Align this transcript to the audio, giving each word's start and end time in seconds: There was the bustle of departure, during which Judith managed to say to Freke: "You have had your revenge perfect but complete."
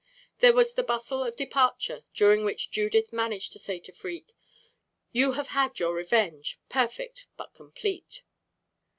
There 0.39 0.53
was 0.55 0.73
the 0.73 0.81
bustle 0.81 1.23
of 1.23 1.35
departure, 1.35 2.05
during 2.15 2.43
which 2.43 2.71
Judith 2.71 3.13
managed 3.13 3.53
to 3.53 3.59
say 3.59 3.77
to 3.81 3.91
Freke: 3.91 4.33
"You 5.11 5.33
have 5.33 5.49
had 5.49 5.77
your 5.77 5.93
revenge 5.93 6.59
perfect 6.69 7.27
but 7.37 7.53
complete." 7.53 8.23